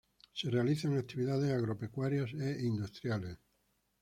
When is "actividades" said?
0.97-1.51